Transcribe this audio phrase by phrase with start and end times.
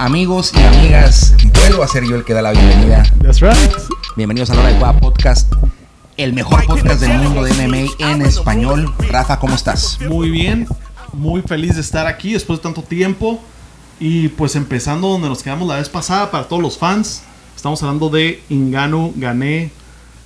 [0.00, 3.02] Amigos y amigas, vuelvo a ser yo el que da la bienvenida.
[3.20, 3.72] That's right.
[4.14, 5.52] Bienvenidos a la hora de Cueva Podcast,
[6.16, 8.94] el mejor podcast del mundo de MMA en español.
[9.10, 9.98] Rafa, ¿cómo estás?
[10.08, 10.68] Muy bien.
[11.12, 13.40] Muy feliz de estar aquí después de tanto tiempo.
[13.98, 17.22] Y pues empezando donde nos quedamos la vez pasada para todos los fans.
[17.56, 19.72] Estamos hablando de Ingano, Gané,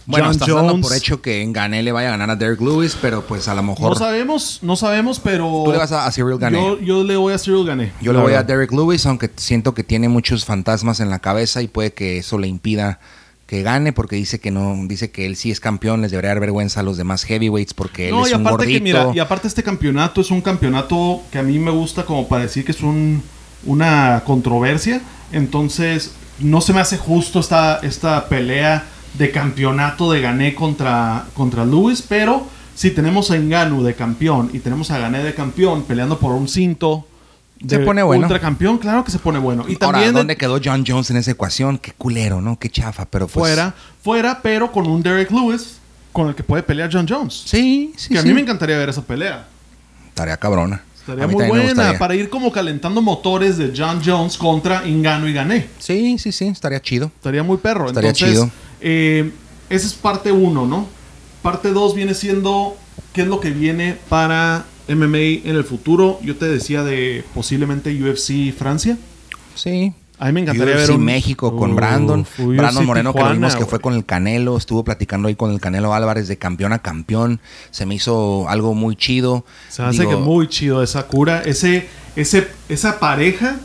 [0.07, 0.87] Bueno, John estás dando Jones.
[0.87, 3.55] por hecho que en Gané le vaya a ganar a Derek Lewis, pero pues a
[3.55, 5.63] lo mejor No sabemos, no sabemos, pero.
[5.65, 6.59] tú le vas a, a Cyril Gané.
[6.59, 7.93] Yo, yo le voy a Cyril Gané.
[8.01, 8.43] Yo le voy a.
[8.43, 12.39] Derek Lewis, aunque siento que tiene muchos fantasmas en la cabeza y puede que eso
[12.39, 12.99] le impida
[13.47, 16.41] que gane porque dice que no, dice que él sí es campeón, les debería dar
[16.41, 18.79] vergüenza a los demás heavyweights porque él No, es y un aparte gordito.
[18.79, 22.27] que mira, y aparte este campeonato es un campeonato que a mí me gusta como
[22.29, 23.23] para decir que es un,
[23.67, 25.03] una controversia.
[25.33, 31.65] Entonces, no se me hace justo esta, esta pelea de campeonato de Gané contra, contra
[31.65, 36.19] Lewis, pero si tenemos a Enganu de campeón y tenemos a Gané de campeón peleando
[36.19, 37.07] por un cinto
[37.61, 38.23] Se de pone bueno.
[38.27, 39.65] ultracampeón, claro que se pone bueno.
[39.69, 41.79] Y Ahora, también de- ¿dónde quedó John Jones en esa ecuación?
[41.79, 42.59] Qué culero, ¿no?
[42.59, 43.47] Qué chafa, pero pues...
[43.55, 45.79] fuera, fuera, pero con un Derek Lewis
[46.13, 47.43] con el que puede pelear John Jones.
[47.47, 48.29] Sí, sí, que a sí.
[48.29, 49.47] mí me encantaría ver esa pelea.
[50.15, 50.83] Tarea cabrona.
[50.99, 55.69] Estaría muy buena para ir como calentando motores de John Jones contra Ingano y Gané.
[55.79, 57.07] Sí, sí, sí, estaría chido.
[57.17, 57.89] Estaría muy perro.
[57.89, 58.51] Estaría Entonces, chido.
[58.83, 59.31] Eh,
[59.71, 60.87] esa es parte uno, ¿no?
[61.43, 62.77] Parte dos viene siendo
[63.13, 66.19] qué es lo que viene para MMA en el futuro.
[66.23, 68.99] Yo te decía de posiblemente UFC Francia.
[69.55, 69.95] Sí.
[70.19, 72.21] A mí me encantaría UFC ver un México con Uf, Brandon.
[72.21, 74.57] UFC Brandon Moreno que lo vimos que fue con el Canelo.
[74.57, 77.41] Estuvo platicando ahí con el Canelo Álvarez de campeón a campeón.
[77.71, 79.45] Se me hizo algo muy chido.
[79.69, 81.43] Se me hace Digo, que muy chido esa cura.
[81.45, 83.59] Ese, ese, esa pareja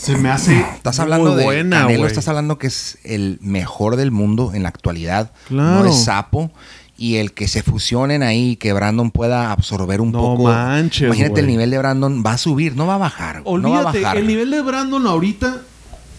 [0.00, 3.96] se me hace Estás hablando muy de buena, Canelo, estás hablando que es el mejor
[3.96, 5.32] del mundo en la actualidad.
[5.48, 5.84] Claro.
[5.84, 6.50] No es sapo.
[6.96, 10.42] Y el que se fusionen ahí, que Brandon pueda absorber un No poco.
[10.44, 13.42] manches, Imagínate el nivel de Brandon va a subir, no va a bajar.
[13.42, 14.16] güey, no va a Olvídate, bajar.
[14.18, 15.62] el nivel de Brandon ahorita,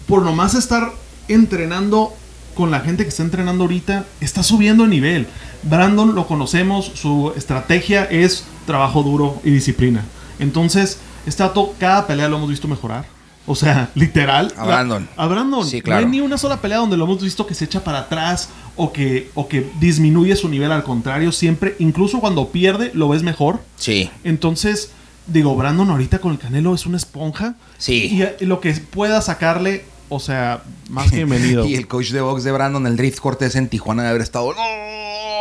[0.08, 0.92] por nomás estar
[1.28, 2.14] entrenando
[2.56, 5.28] con la gente que está entrenando ahorita, está subiendo de nivel.
[5.64, 10.04] Brandon lo conocemos, su estrategia es trabajo duro y disciplina.
[10.40, 10.98] Entonces,
[11.38, 13.06] dato, cada pelea lo hemos visto mejorar.
[13.48, 14.54] O sea, literal.
[14.56, 15.10] A Brandon.
[15.18, 15.66] A Brandon.
[15.66, 16.02] Sí, claro.
[16.02, 18.50] No hay ni una sola pelea donde lo hemos visto que se echa para atrás
[18.76, 20.72] o que, o que disminuye su nivel.
[20.72, 23.62] Al contrario, siempre, incluso cuando pierde, lo ves mejor.
[23.78, 24.10] Sí.
[24.24, 24.92] Entonces,
[25.28, 27.56] digo, Brandon ahorita con el Canelo es una esponja.
[27.78, 28.10] Sí.
[28.40, 31.66] Y, y lo que pueda sacarle, o sea, más que bienvenido.
[31.66, 34.54] Y el coach de box de Brandon, el Drift Cortés en Tijuana, de haber estado.
[34.54, 34.91] ¡No!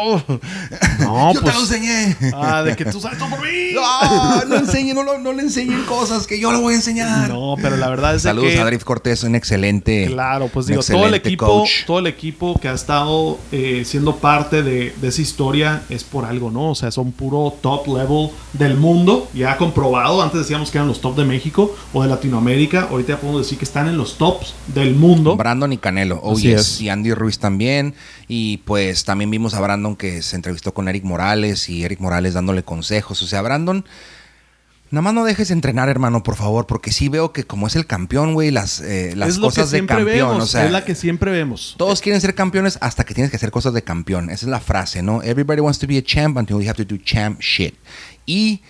[1.00, 2.16] No, Yo pues- te lo enseñé.
[2.34, 3.72] Ah, de que tú sabes todo por mí.
[3.74, 7.28] No, no enseñe, no, lo- no le enseñen cosas que yo le voy a enseñar.
[7.28, 8.60] No, pero la verdad es de Saludos que...
[8.60, 10.06] a Drift Cortés, un excelente.
[10.08, 11.84] Claro, pues digo, todo el equipo, coach.
[11.86, 16.24] todo el equipo que ha estado eh, siendo parte de, de esa historia es por
[16.24, 16.70] algo, ¿no?
[16.70, 20.22] O sea, son puro top level del mundo, ya comprobado.
[20.22, 22.88] Antes decíamos que eran los top de México o de Latinoamérica.
[22.90, 25.36] Ahorita ya podemos decir que están en los tops del mundo.
[25.36, 26.60] Brandon y Canelo, oh Así yes.
[26.60, 26.80] es.
[26.82, 27.94] Y Andy Ruiz también.
[28.28, 32.34] Y pues también vimos a Brandon que se entrevistó con Eric Morales y Eric Morales
[32.34, 33.22] dándole consejos.
[33.22, 33.84] O sea, Brandon,
[34.90, 37.76] nada más no dejes de entrenar, hermano, por favor, porque sí veo que como es
[37.76, 40.06] el campeón, güey, las, eh, las es cosas de campeón.
[40.06, 41.74] vemos, o sea, es la que siempre vemos.
[41.78, 44.30] Todos quieren ser campeones hasta que tienes que hacer cosas de campeón.
[44.30, 45.22] Esa es la frase, ¿no?
[45.22, 47.74] Everybody wants to be a champ until you have to do champ shit.
[48.26, 48.62] Y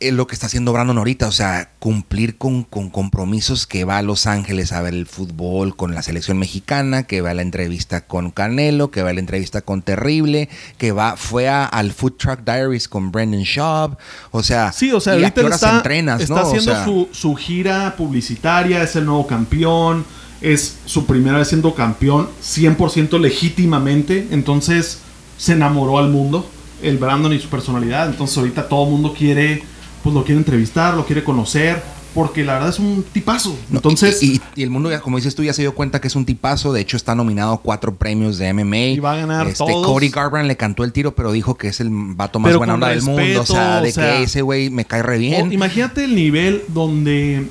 [0.00, 3.98] es lo que está haciendo Brandon ahorita, o sea, cumplir con, con compromisos que va
[3.98, 7.42] a Los Ángeles a ver el fútbol con la selección mexicana, que va a la
[7.42, 11.92] entrevista con Canelo, que va a la entrevista con Terrible, que va, fue a- al
[11.92, 13.96] Food Truck Diaries con Brendan Schaub,
[14.30, 16.40] o sea, Sí, o sea, ¿y a ahorita está, entrenas, está no?
[16.40, 20.04] O haciendo sea, su, su gira publicitaria, es el nuevo campeón,
[20.40, 25.00] es su primera vez siendo campeón 100% legítimamente, entonces
[25.36, 26.48] se enamoró al mundo,
[26.82, 29.62] el Brandon y su personalidad, entonces ahorita todo el mundo quiere,
[30.02, 31.82] pues lo quiere entrevistar, lo quiere conocer,
[32.14, 33.56] porque la verdad es un tipazo.
[33.68, 36.00] No, Entonces, y, y- y el mundo, ya, como dices tú, ya se dio cuenta
[36.00, 36.72] que es un tipazo.
[36.72, 38.76] De hecho, está nominado a cuatro premios de MMA.
[38.78, 39.86] Y va a ganar este, todos.
[39.86, 42.74] Cody Garbrandt le cantó el tiro, pero dijo que es el vato más Pero buena
[42.74, 43.42] onda del mundo.
[43.42, 45.48] O sea, de o sea, que ese güey me cae re bien.
[45.50, 47.46] O imagínate el nivel donde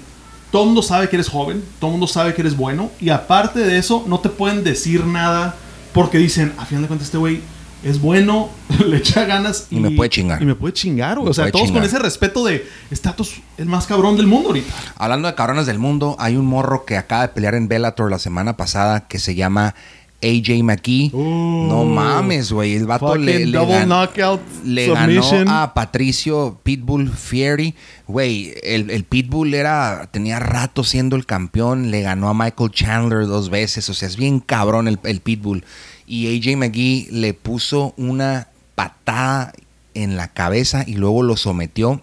[0.51, 3.09] todo el mundo sabe que eres joven, todo el mundo sabe que eres bueno, y
[3.09, 5.55] aparte de eso, no te pueden decir nada
[5.93, 7.41] porque dicen, a final de cuentas, este güey
[7.83, 8.49] es bueno,
[8.85, 10.41] le echa ganas Y me puede chingar.
[10.41, 11.29] Y me puede chingar, güey.
[11.29, 11.81] O sea, todos chingar.
[11.81, 14.73] con ese respeto de Status, el más cabrón del mundo ahorita.
[14.97, 18.19] Hablando de cabrones del mundo, hay un morro que acaba de pelear en Bellator la
[18.19, 19.75] semana pasada que se llama
[20.21, 21.11] AJ McKee.
[21.13, 22.75] Uh, no mames, güey.
[22.75, 25.45] El vato le, le double gan- knockout le submission.
[25.45, 27.73] ganó a Patricio Pitbull Fieri.
[28.07, 31.89] Güey, el, el Pitbull era, tenía rato siendo el campeón.
[31.91, 33.89] Le ganó a Michael Chandler dos veces.
[33.89, 35.63] O sea, es bien cabrón el, el Pitbull.
[36.09, 39.53] Y AJ McGee le puso una patada
[39.93, 42.01] en la cabeza y luego lo sometió.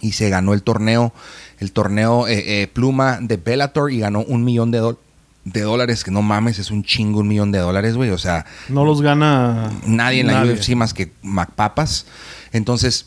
[0.00, 1.14] y se ganó el torneo,
[1.60, 5.04] el torneo eh, eh, pluma de Bellator y ganó un millón de, dólares
[5.44, 8.10] de dólares, que no mames, es un chingo, un millón de dólares, güey.
[8.10, 8.46] O sea.
[8.68, 9.70] No los gana.
[9.86, 12.06] Nadie en la UFC más que MacPapas.
[12.52, 13.06] Entonces,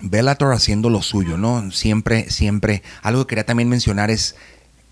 [0.00, 1.70] Bellator haciendo lo suyo, ¿no?
[1.70, 2.82] Siempre, siempre.
[3.02, 4.36] Algo que quería también mencionar es.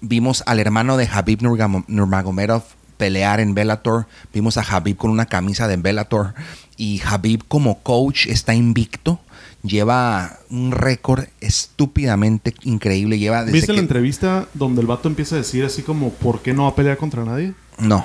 [0.01, 1.43] Vimos al hermano de Habib
[1.87, 2.65] Nurmagomedov
[2.97, 4.07] pelear en Bellator.
[4.33, 6.35] Vimos a Habib con una camisa de Bellator.
[6.77, 9.21] Y Habib, como coach, está invicto
[9.63, 13.19] lleva un récord estúpidamente increíble.
[13.19, 16.65] Lleva ¿Viste la entrevista donde el vato empieza a decir así como ¿por qué no
[16.65, 17.55] va a pelear contra nadie?
[17.79, 18.05] No.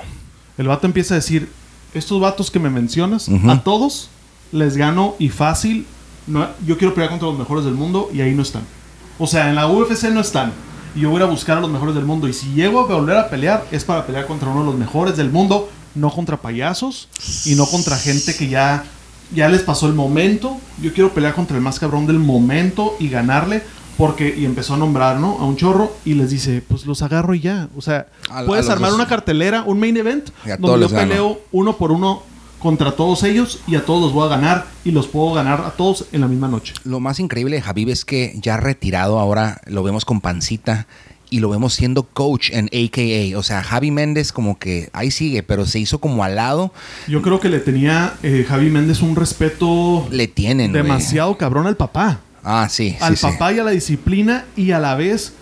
[0.56, 1.48] El vato empieza a decir,
[1.94, 4.10] estos vatos que me mencionas, a todos
[4.52, 5.86] les gano y fácil.
[6.26, 8.62] No, yo quiero pelear contra los mejores del mundo y ahí no están.
[9.18, 10.52] O sea, en la UFC no están.
[10.94, 12.28] Y yo voy a buscar a los mejores del mundo.
[12.28, 15.16] Y si llego a volver a pelear, es para pelear contra uno de los mejores
[15.16, 17.08] del mundo, no contra payasos
[17.44, 18.84] y no contra gente que ya
[19.34, 20.56] ya les pasó el momento.
[20.80, 23.62] Yo quiero pelear contra el más cabrón del momento y ganarle.
[23.96, 25.38] Porque, y empezó a nombrar, ¿no?
[25.40, 27.68] A un chorro y les dice, pues los agarro y ya.
[27.76, 28.06] O sea,
[28.46, 30.30] puedes armar una cartelera, un main event,
[30.60, 32.22] donde yo peleo uno por uno
[32.58, 35.70] contra todos ellos y a todos los voy a ganar y los puedo ganar a
[35.70, 36.74] todos en la misma noche.
[36.84, 40.86] Lo más increíble de Javib es que ya retirado ahora lo vemos con pancita
[41.30, 43.38] y lo vemos siendo coach en AKA.
[43.38, 46.72] O sea, Javi Méndez como que ahí sigue, pero se hizo como al lado.
[47.06, 50.06] Yo creo que le tenía eh, Javi Méndez un respeto.
[50.10, 50.72] Le tienen.
[50.72, 52.20] Demasiado cabrón al papá.
[52.42, 52.96] Ah, sí.
[53.00, 55.34] Al papá y a la disciplina y a la vez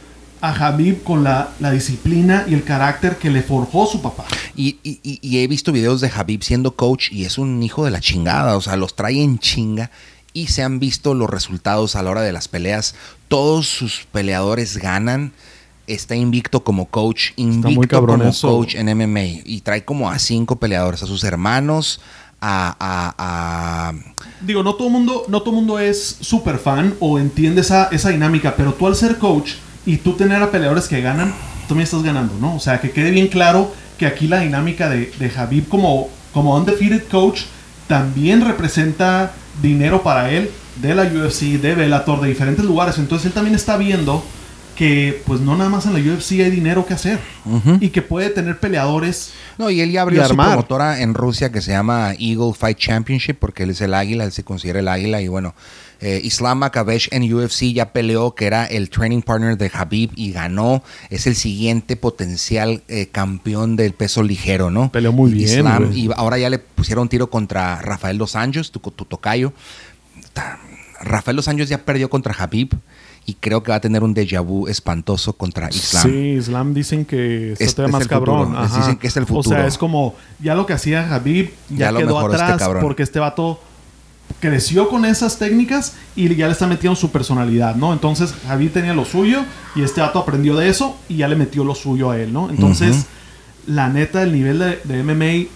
[0.49, 4.25] a Javib con la, disciplina y el carácter que le forjó su papá.
[4.55, 8.01] Y, y, he visto videos de Javib siendo coach y es un hijo de la
[8.01, 8.57] chingada.
[8.57, 9.91] O sea, los trae en chinga
[10.33, 12.95] y se han visto los resultados a la hora de las peleas.
[13.29, 15.33] Todos sus peleadores ganan
[15.87, 21.03] está invicto como coach, invicto como coach en MMA y trae como a cinco peleadores,
[21.03, 22.01] a sus hermanos,
[22.41, 23.93] a,
[24.41, 28.55] digo no todo mundo no todo mundo es super fan o entiende esa, esa dinámica,
[28.57, 29.55] pero tú al ser coach
[29.87, 31.33] y tú tener a peleadores que ganan,
[31.69, 32.57] tú me estás ganando, ¿no?
[32.57, 36.57] O sea, que quede bien claro que aquí la dinámica de, de Javib como, como
[36.57, 37.43] undefeated coach
[37.87, 40.51] también representa dinero para él
[40.83, 42.99] de la UFC, de Bellator, de diferentes lugares.
[42.99, 44.23] Entonces él también está viendo
[44.77, 47.19] que pues no nada más en la UFC hay dinero que hacer
[47.81, 49.33] y que puede tener peleadores.
[49.59, 53.37] No, y él ya abrió su promotora en Rusia que se llama Eagle Fight Championship
[53.41, 55.55] porque él es el águila, él se considera el águila y bueno,
[56.01, 60.33] eh, Islam Makabesh en UFC ya peleó que era el training partner de Habib y
[60.33, 64.93] ganó, es el siguiente potencial eh, campeón del peso ligero, ¿no?
[64.93, 65.65] Peleó muy bien.
[65.95, 69.55] y ahora ya le pusieron tiro contra Rafael Dos Anjos, tu, tu tocayo.
[71.01, 72.75] Rafael Dos Anjos ya perdió contra Habib
[73.27, 76.05] y creo que va a tener un déjà vu espantoso contra Islam.
[76.05, 78.57] Sí, Islam dicen que está más cabrón.
[78.75, 79.57] Dicen que es el futuro.
[79.57, 83.19] O sea, es como ya lo que hacía Habib ya, quedó este atrás porque este
[83.19, 83.61] vato
[84.39, 87.93] creció con esas técnicas y ya le está metiendo su personalidad, ¿no?
[87.93, 89.45] Entonces Habib tenía lo suyo
[89.75, 92.49] y este vato aprendió de eso y ya le metió lo suyo a él, ¿no?
[92.49, 93.07] Entonces,
[93.67, 95.51] la neta, el nivel de, de MMA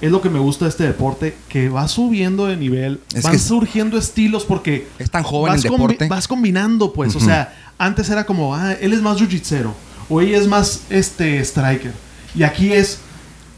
[0.00, 3.98] es lo que me gusta de este deporte, que va subiendo de nivel, van surgiendo
[3.98, 4.86] estilos porque...
[4.98, 6.06] Es tan joven el deporte.
[6.08, 9.70] vas combinando, pues, o sea, antes era como, ah, él es más jiu-jitsu,
[10.08, 11.92] o ella es más, este, striker.
[12.34, 13.00] Y aquí es,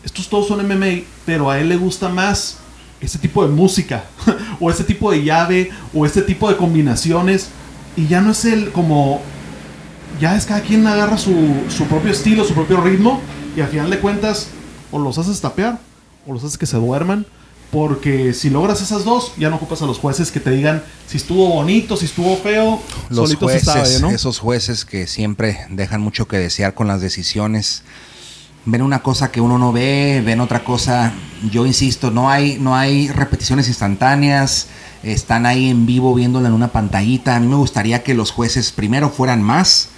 [0.02, 2.56] estos todos son MMA, pero a él le gusta más
[3.02, 4.04] este tipo de música,
[4.60, 7.48] o este tipo de llave, o este tipo de combinaciones,
[7.96, 9.20] y ya no es el como...
[10.20, 11.34] Ya es cada quien agarra su,
[11.68, 13.20] su propio estilo, su propio ritmo,
[13.56, 14.48] y al final de cuentas,
[14.90, 15.78] o los haces tapear,
[16.26, 17.26] o los haces que se duerman.
[17.70, 21.18] Porque si logras esas dos, ya no ocupas a los jueces que te digan si
[21.18, 22.80] estuvo bonito, si estuvo feo.
[23.10, 27.84] Los jueces, esos jueces que siempre dejan mucho que desear con las decisiones.
[28.64, 31.12] Ven una cosa que uno no ve, ven otra cosa.
[31.50, 34.66] Yo insisto, no hay, no hay repeticiones instantáneas.
[35.04, 37.36] Están ahí en vivo viéndola en una pantallita.
[37.36, 39.90] A mí me gustaría que los jueces primero fueran más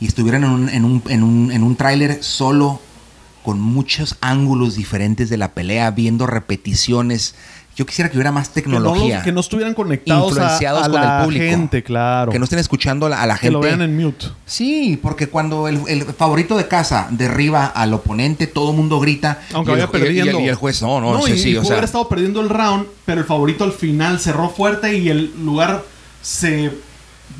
[0.00, 2.80] y estuvieran en un, en un, en un, en un tráiler solo
[3.42, 7.34] con muchos ángulos diferentes de la pelea, viendo repeticiones.
[7.76, 9.22] Yo quisiera que hubiera más tecnología.
[9.22, 11.44] Que no, estuvieran conectados influenciados con el público.
[11.44, 12.30] gente, claro.
[12.30, 13.46] Que no estén escuchando a la, gente.
[13.46, 14.26] Que lo vean en mute.
[14.44, 19.40] Sí, porque cuando el, favorito de casa derriba al oponente, todo el mundo grita.
[19.54, 20.40] Aunque vaya perdiendo.
[20.40, 22.86] Y el, juez, no, no, no sí, sí, o sea, haber estado perdiendo el round,
[23.06, 25.82] pero el favorito al final cerró fuerte y el lugar
[26.20, 26.72] se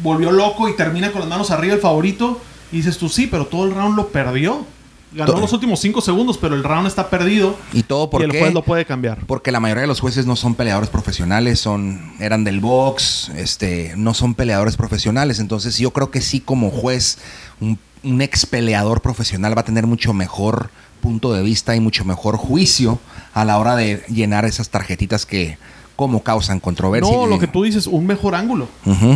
[0.02, 2.40] volvió loco y termina con las manos arriba el favorito.
[2.72, 4.64] Y dices tú, sí, pero todo el round lo perdió.
[5.12, 7.56] Ganó los últimos 5 segundos, pero el round está perdido.
[7.72, 8.26] Y todo porque.
[8.26, 9.26] el juez lo puede cambiar.
[9.26, 13.94] Porque la mayoría de los jueces no son peleadores profesionales, son eran del box, este,
[13.96, 15.40] no son peleadores profesionales.
[15.40, 17.18] Entonces, yo creo que sí, como juez,
[17.60, 22.04] un, un ex peleador profesional va a tener mucho mejor punto de vista y mucho
[22.04, 22.98] mejor juicio
[23.34, 25.58] a la hora de llenar esas tarjetitas que
[25.96, 27.14] cómo causan controversia.
[27.14, 28.68] No, Y- lo que tú dices, un mejor ángulo.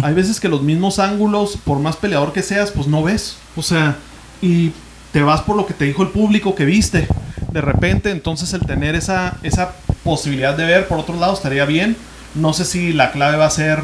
[0.03, 3.37] Hay veces que los mismos ángulos, por más peleador que seas, pues no ves.
[3.57, 3.97] O sea,
[4.43, 4.73] y
[5.15, 7.07] te vas por lo que te dijo el público que viste.
[7.53, 11.97] De repente, entonces el tener esa, esa posibilidad de ver, por otro lado, estaría bien.
[12.35, 13.79] No sé si la clave va a ser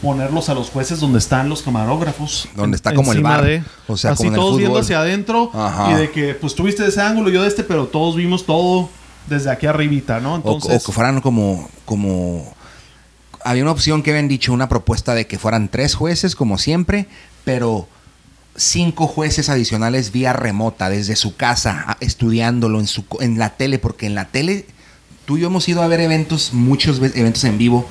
[0.00, 2.48] ponerlos a los jueces donde están los camarógrafos.
[2.56, 3.44] Donde está como el bar.
[3.44, 5.92] de- O sea, así como en el todos viendo hacia adentro Ajá.
[5.92, 8.88] y de que pues tuviste ese ángulo, yo de este, pero todos vimos todo
[9.28, 10.32] desde aquí arribita, ¿no?
[10.32, 12.54] O, Entonces, o que fueran como, como...
[13.44, 17.06] Había una opción que habían dicho, una propuesta de que fueran tres jueces, como siempre,
[17.44, 17.86] pero
[18.60, 24.06] cinco jueces adicionales vía remota, desde su casa, estudiándolo en, su, en la tele, porque
[24.06, 24.66] en la tele,
[25.24, 27.88] tú y yo hemos ido a ver eventos, muchos ve- eventos en vivo,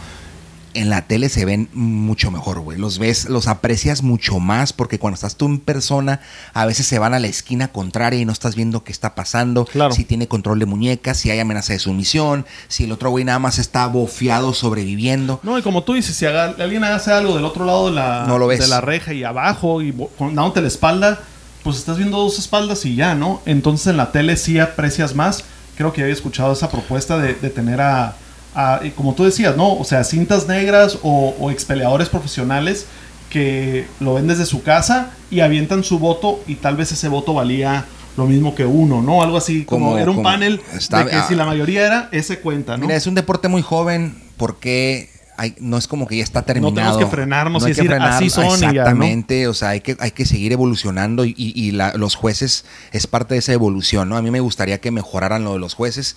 [0.73, 2.77] en la tele se ven mucho mejor, güey.
[2.77, 6.21] Los ves, los aprecias mucho más porque cuando estás tú en persona,
[6.53, 9.65] a veces se van a la esquina contraria y no estás viendo qué está pasando.
[9.65, 9.93] Claro.
[9.93, 13.39] Si tiene control de muñecas, si hay amenaza de sumisión, si el otro güey nada
[13.39, 15.39] más está bofeado sobreviviendo.
[15.43, 18.25] No, y como tú dices, si haga- alguien hace algo del otro lado de la,
[18.27, 18.59] No lo ves.
[18.59, 21.19] de la reja y abajo y dándote la espalda,
[21.63, 23.41] pues estás viendo dos espaldas y ya, ¿no?
[23.45, 25.43] Entonces en la tele sí aprecias más.
[25.75, 28.15] Creo que había escuchado esa propuesta de, de tener a,
[28.55, 29.73] a- como tú decías, ¿no?
[29.77, 32.85] O sea, cintas negras o, o expeleadores profesionales
[33.29, 37.33] que lo ven desde su casa y avientan su voto y tal vez ese voto
[37.33, 37.85] valía
[38.17, 39.21] lo mismo que uno, ¿no?
[39.21, 41.25] Algo así, como, Como- era un como- panel está- de que ah.
[41.27, 42.85] si la mayoría era, ese cuenta, ¿no?
[42.85, 46.75] Mira, es un deporte muy joven porque hay, no es como que ya está terminado.
[46.75, 48.69] tenemos que frenarnos y hay que decir, así son y ya, ¿no?
[48.69, 52.65] Exactamente, o sea, hay que, hay que seguir evolucionando y, y- y la- los jueces
[52.91, 54.17] es parte de esa evolución, ¿no?
[54.17, 56.15] A mí me gustaría que mejoraran lo de los jueces.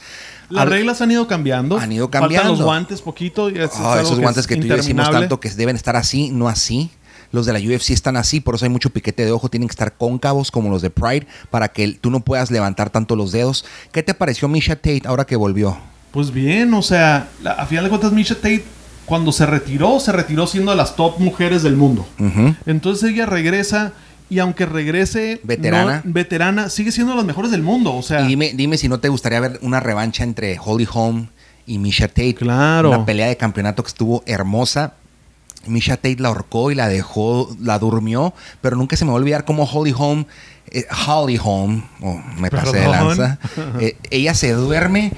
[0.50, 1.78] Las Al- reglas han ido cambiando.
[1.78, 2.50] Han ido Faltan cambiando.
[2.52, 3.48] los guantes poquito.
[3.48, 5.96] es Ah, esos que guantes es que tú y yo decimos tanto que deben estar
[5.96, 6.90] así, no así.
[7.30, 9.48] Los de la UFC están así, por eso hay mucho piquete de ojo.
[9.48, 13.16] Tienen que estar cóncavos como los de Pride para que tú no puedas levantar tanto
[13.16, 13.64] los dedos.
[13.90, 15.78] ¿Qué te pareció Misha Tate ahora que volvió?
[16.10, 18.64] Pues bien, o sea, la- a final de cuentas, Misha Tate,
[19.06, 22.06] cuando se retiró, se retiró siendo de las top mujeres del mundo.
[22.66, 23.92] Entonces ella regresa
[24.30, 26.00] y aunque regrese Veterana.
[26.04, 27.94] no- veterana, sigue siendo de las mejores del mundo.
[27.94, 31.28] O sea, Y dime, dime si no te gustaría ver una revancha entre Holly Holm
[31.66, 32.34] y Misha Tate.
[32.34, 32.88] Claro.
[32.88, 34.94] Una pelea de campeonato que estuvo hermosa.
[35.66, 39.20] Misha Tate la ahorcó y la dejó, la durmió, pero nunca se me va a
[39.20, 40.24] olvidar cómo Holly Holm,
[40.70, 43.38] eh, Holly Holm, oh, me pasé de lanza,
[43.80, 45.12] eh, ella se duerme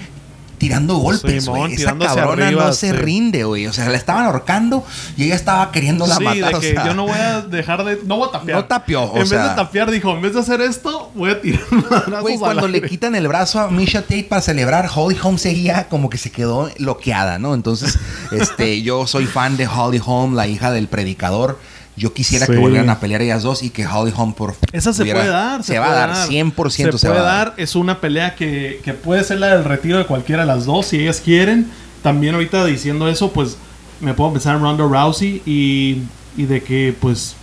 [0.65, 1.75] tirando golpes, güey.
[1.75, 2.93] Esa cabrona arriba, no se sí.
[2.93, 3.67] rinde, güey.
[3.67, 4.85] O sea, la estaban ahorcando
[5.17, 6.51] y ella estaba queriéndola sí, matar.
[6.53, 6.87] de o que sea.
[6.87, 8.01] yo no voy a dejar de.
[8.05, 8.59] No voy a tapear.
[8.59, 11.41] No tapeó, o En vez de tapear, dijo: en vez de hacer esto, voy a
[11.41, 11.61] tirar
[12.23, 12.89] Güey, cuando le aire".
[12.89, 16.71] quitan el brazo a Misha Tate para celebrar, Holly Holm seguía como que se quedó
[16.79, 17.53] bloqueada, ¿no?
[17.55, 17.99] Entonces,
[18.33, 21.59] este, yo soy fan de Holly Holm, la hija del predicador.
[21.97, 25.03] Yo quisiera que volvieran a pelear ellas dos y que Holly Holm por Esa se
[25.03, 25.63] pudiera- puede dar.
[25.63, 27.55] Se, va puede a dar, 100% se, puede dar.
[27.57, 30.87] Es una pelea que, que puede ser la del retiro de cualquiera de las dos,
[30.87, 31.71] si ellas quieren.
[32.03, 33.57] También ahorita diciendo eso, pues
[34.01, 36.03] me puedo pensar en Ronda Rousey y,
[36.37, 37.37] y de que, pues,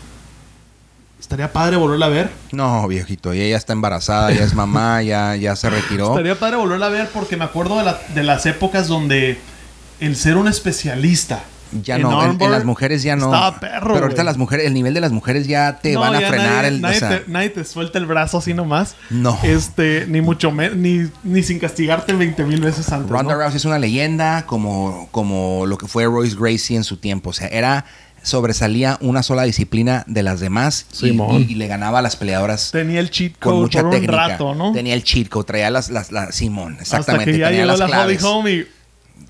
[1.19, 2.29] estaría padre volverla a ver.
[2.51, 6.09] No, viejito, y ella está embarazada, ya es mamá, ya, ya se retiró.
[6.09, 9.39] Estaría padre volverla a ver porque me acuerdo de, la- de las épocas donde
[10.01, 11.43] el ser un especialista.
[11.83, 13.25] Ya en no, en, las mujeres ya no.
[13.25, 13.93] Estaba perro.
[13.93, 16.63] Pero ahorita las mujeres, el nivel de las mujeres ya te No, van a frenar
[16.63, 16.75] nadie, el.
[16.75, 18.95] o nadie, sea, te, nadie te suelta el brazo así nomás.
[19.09, 19.37] No.
[19.43, 23.09] Este, ni mucho menos, ni, ni sin castigarte 20 mil veces antes.
[23.09, 23.39] Ronda ¿no?
[23.39, 27.29] Rousey es una leyenda como, como lo que fue Royce Gracie en su tiempo.
[27.29, 27.85] O sea, era
[28.23, 31.41] sobresalía una sola disciplina de las demás y, Simón.
[31.47, 33.91] y- y le ganaba a las peleadoras Tenía el cheat con code mucha por un
[33.93, 34.27] técnica.
[34.27, 34.71] rato, ¿no?
[34.73, 37.31] Tenía el cheat code, traía las, las, las- Simón, Hasta exactamente.
[37.31, 38.21] que ya tenía llegó las la claves.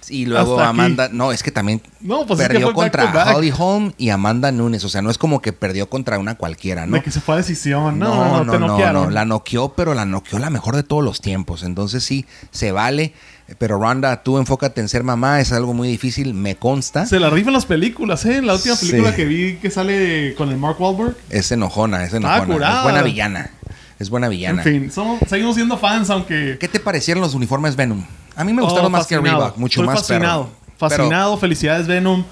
[0.09, 0.25] Y...
[0.25, 0.79] Luego hasta aquí.
[0.79, 3.35] Amanda, no, es que también No, pues es que perdió back contra back.
[3.37, 4.83] Holly Holm y Amanda Nunes.
[4.83, 6.95] O sea, no es como que perdió contra una cualquiera, ¿no?
[6.97, 7.99] De que se fue a decisión.
[7.99, 11.03] No, no, no, no, te no, la noqueó, pero la noqueó la mejor de todos
[11.03, 11.63] los tiempos.
[11.63, 13.13] Entonces sí, se vale.
[13.57, 17.05] Pero Ronda, tú enfócate en ser mamá, es algo muy difícil, me consta.
[17.05, 18.41] Se la rifan las películas, ¿eh?
[18.41, 18.87] La última Sí.
[18.87, 21.17] película que vi que sale con el Mark Wahlberg.
[21.29, 22.45] Es enojona, es Ah, enojona.
[22.45, 22.77] curada.
[22.77, 23.51] Es buena villana.
[23.99, 24.63] Es buena villana.
[24.63, 26.57] En fin, somos, seguimos siendo fans, aunque...
[26.59, 28.05] ¿Qué te parecieron los uniformes Venom?
[28.35, 29.19] A mí me gustaron Oh, más que.
[29.19, 30.43] Reebok, mucho Estoy más fascinado.
[30.45, 30.55] perro.
[30.77, 32.23] Fascinado, felicidades Venom.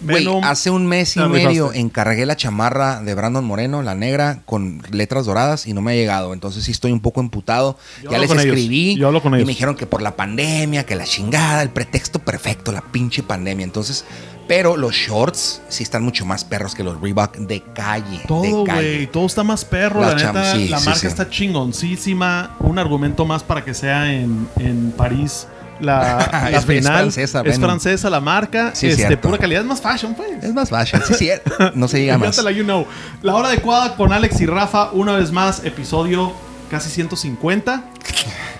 [0.00, 4.82] Güey, hace un mes y medio encargué la chamarra de Brandon Moreno, la negra, con
[4.90, 6.32] letras doradas y no me ha llegado.
[6.34, 7.76] Entonces sí estoy un poco emputado.
[8.02, 10.94] Yo ya les escribí Yo hablo con y me dijeron que por la pandemia, que
[10.94, 13.64] la chingada, el pretexto perfecto, la pinche pandemia.
[13.64, 14.04] Entonces,
[14.46, 18.20] pero los shorts sí están mucho más perros que los Reebok de calle.
[18.26, 19.06] Todo, güey.
[19.08, 20.00] Todo está más perro.
[20.00, 21.06] La La, cham- neta, sí, la sí, marca sí.
[21.06, 22.56] está chingoncísima.
[22.60, 25.46] Un argumento más para que sea en, en París.
[25.80, 26.98] La, la Es- es final.
[27.00, 28.70] francesa, Es francesa la marca.
[28.74, 29.28] Sí, este, cierto.
[29.28, 29.60] pura calidad.
[29.62, 30.42] Es más fashion, pues.
[30.42, 31.02] Es más fashion.
[31.06, 31.30] Sí, sí,
[31.74, 32.36] no se diga más.
[32.36, 32.86] Cántala, you know.
[33.22, 34.90] La hora adecuada con Alex y Rafa.
[34.92, 36.32] Una vez más, episodio
[36.70, 37.84] casi 150.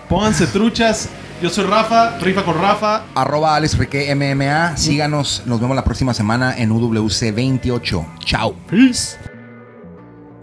[0.09, 1.09] Pónganse truchas.
[1.43, 3.03] Yo soy Rafa, Rifa con Rafa.
[3.15, 4.77] Arroba Alex Rique MMA.
[4.77, 5.43] Síganos.
[5.47, 8.07] Nos vemos la próxima semana en UWC 28.
[8.25, 8.55] Chao.
[8.69, 9.17] Peace.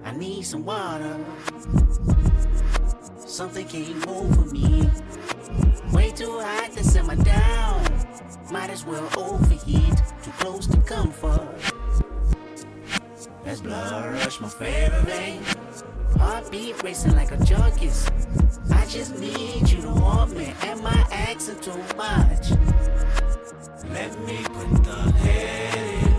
[0.05, 1.17] I need some water.
[3.27, 4.87] Something came over me.
[6.15, 7.83] Too hot to simmer down.
[8.49, 9.97] Might as well overheat.
[10.23, 11.45] Too close to comfort.
[13.43, 15.41] That's blood rush, my favorite vein.
[16.17, 18.09] Heartbeat racing like a junkie's.
[18.71, 20.53] I just need you to want me.
[20.61, 22.51] Am I asking too much?
[23.91, 26.13] Let me put the head in.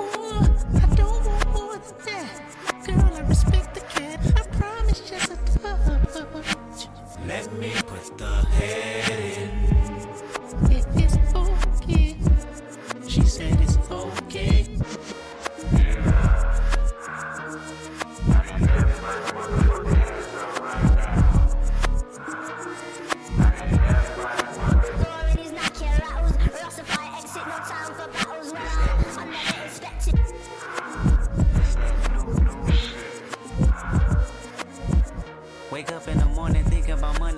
[0.00, 0.40] Ooh,
[0.74, 2.86] I don't want more than that.
[2.86, 4.20] Girl, I respect the cat.
[4.38, 6.88] I promise just a touch.
[7.26, 8.87] Let me put the head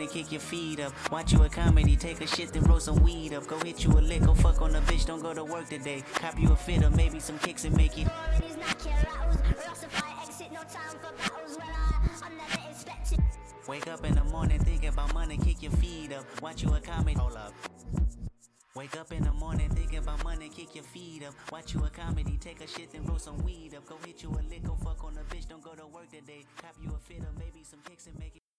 [0.00, 0.92] money, kick your feet up.
[1.12, 3.46] Watch you a comedy, take a shit, then roll some weed up.
[3.46, 6.02] Go hit you a lick, go fuck on the bitch, don't go to work today.
[6.14, 8.06] Cop you a fit or maybe some kicks and make it.
[8.06, 9.40] Authorities knock your aroused.
[9.44, 11.58] Rastafari exit, no time for battles.
[11.58, 13.20] Well, I, I never expected.
[13.68, 16.24] Wake up in the morning, think about money, kick your feet up.
[16.40, 17.52] Watch you a comedy, hold up.
[18.74, 21.34] Wake up in the morning, think about money, kick your feet up.
[21.52, 23.84] Watch you a comedy, take a shit, then roll some weed up.
[23.86, 26.46] Go hit you a lick, go fuck on the bitch, don't go to work today.
[26.62, 28.49] Cop you a fit or maybe some kicks and make it.